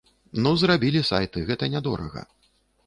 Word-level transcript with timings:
Ну 0.45 0.53
зрабілі 0.61 1.03
сайты, 1.11 1.47
гэта 1.51 1.71
не 1.77 1.87
дорага. 1.91 2.21